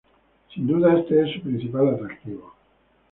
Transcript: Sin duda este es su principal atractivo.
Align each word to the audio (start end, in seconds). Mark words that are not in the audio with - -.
Sin 0.51 0.65
duda 0.67 0.97
este 0.97 1.21
es 1.21 1.35
su 1.35 1.41
principal 1.43 1.89
atractivo. 1.93 2.55